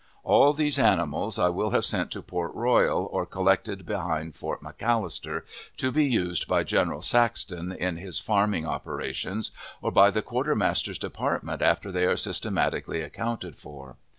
[0.23, 5.43] All these animals I will have sent to Port Royal, or collected behind Fort McAllister,
[5.77, 11.61] to be used by General Saxton in his farming operations, or by the Quartermaster's Department,
[11.61, 13.95] after they are systematically accounted for.